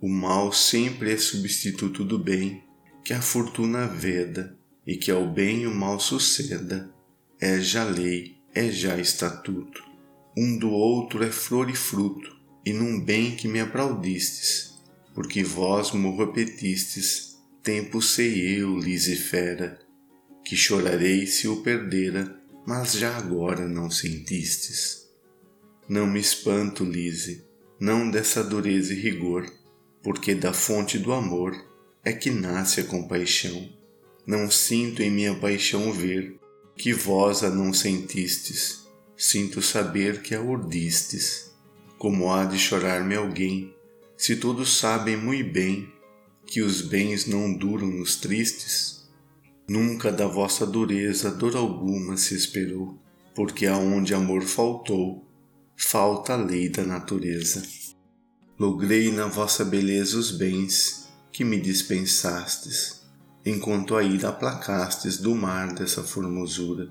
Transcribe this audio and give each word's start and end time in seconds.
O 0.00 0.08
mal 0.08 0.50
sempre 0.54 1.12
é 1.12 1.18
substituto 1.18 2.02
do 2.02 2.18
bem, 2.18 2.64
que 3.04 3.12
a 3.12 3.20
fortuna 3.20 3.86
veda, 3.86 4.56
e 4.86 4.96
que 4.96 5.10
ao 5.10 5.30
bem 5.30 5.66
o 5.66 5.74
mal 5.74 6.00
suceda, 6.00 6.90
é 7.38 7.60
já 7.60 7.84
lei, 7.84 8.38
é 8.54 8.70
já 8.70 8.98
estatuto. 8.98 9.84
Um 10.34 10.56
do 10.56 10.70
outro 10.70 11.22
é 11.22 11.30
flor 11.30 11.68
e 11.68 11.76
fruto, 11.76 12.34
e 12.64 12.72
num 12.72 13.04
bem 13.04 13.36
que 13.36 13.46
me 13.46 13.60
aplaudistes, 13.60 14.73
porque 15.14 15.44
vós 15.44 15.92
mo 15.92 16.16
repetistes, 16.16 17.38
tempo 17.62 18.02
sei 18.02 18.58
eu, 18.60 18.76
Lisifera, 18.76 19.78
que 20.44 20.56
chorarei 20.56 21.26
se 21.26 21.46
o 21.46 21.62
perdera, 21.62 22.36
mas 22.66 22.94
já 22.94 23.16
agora 23.16 23.68
não 23.68 23.88
sentistes. 23.90 25.08
Não 25.88 26.06
me 26.06 26.18
espanto, 26.18 26.84
Lise, 26.84 27.44
não 27.78 28.10
dessa 28.10 28.42
dureza 28.42 28.92
e 28.92 29.00
rigor, 29.00 29.50
porque 30.02 30.34
da 30.34 30.52
fonte 30.52 30.98
do 30.98 31.12
amor 31.12 31.54
é 32.04 32.12
que 32.12 32.30
nasce 32.30 32.80
a 32.80 32.84
compaixão. 32.84 33.68
Não 34.26 34.50
sinto 34.50 35.02
em 35.02 35.10
minha 35.10 35.34
paixão 35.34 35.92
ver 35.92 36.38
que 36.76 36.92
vós 36.92 37.44
a 37.44 37.50
não 37.50 37.72
sentistes, 37.72 38.86
sinto 39.16 39.62
saber 39.62 40.22
que 40.22 40.34
a 40.34 40.40
urdistes. 40.40 41.52
Como 41.98 42.30
há 42.32 42.44
de 42.44 42.58
chorar-me 42.58 43.14
alguém 43.14 43.74
se 44.16 44.36
todos 44.36 44.78
sabem 44.78 45.16
muito 45.16 45.52
bem 45.52 45.92
que 46.46 46.62
os 46.62 46.80
bens 46.80 47.26
não 47.26 47.52
duram 47.52 47.88
nos 47.88 48.16
tristes, 48.16 49.08
nunca 49.68 50.12
da 50.12 50.26
vossa 50.26 50.66
dureza 50.66 51.30
dor 51.30 51.56
alguma 51.56 52.16
se 52.16 52.34
esperou, 52.34 52.98
porque 53.34 53.66
aonde 53.66 54.14
amor 54.14 54.42
faltou, 54.42 55.26
falta 55.76 56.34
a 56.34 56.36
lei 56.36 56.68
da 56.68 56.84
natureza. 56.84 57.62
Logrei 58.58 59.10
na 59.10 59.26
vossa 59.26 59.64
beleza 59.64 60.16
os 60.16 60.30
bens 60.30 61.08
que 61.32 61.44
me 61.44 61.60
dispensastes, 61.60 63.02
enquanto 63.44 63.96
a 63.96 64.02
ira 64.04 64.28
aplacastes 64.28 65.18
do 65.18 65.34
mar 65.34 65.74
dessa 65.74 66.04
formosura, 66.04 66.88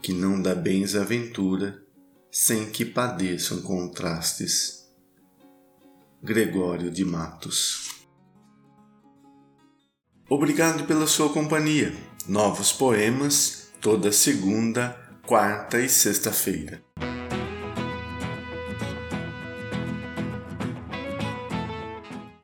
que 0.00 0.12
não 0.12 0.40
dá 0.40 0.54
bens 0.54 0.96
à 0.96 1.04
ventura, 1.04 1.82
sem 2.30 2.70
que 2.70 2.84
padeçam 2.84 3.60
contrastes 3.60 4.83
Gregório 6.26 6.90
de 6.90 7.04
Matos. 7.04 8.06
Obrigado 10.26 10.86
pela 10.86 11.06
sua 11.06 11.30
companhia. 11.30 11.92
Novos 12.26 12.72
poemas 12.72 13.70
toda 13.78 14.10
segunda, 14.10 14.98
quarta 15.26 15.78
e 15.78 15.86
sexta-feira. 15.86 16.82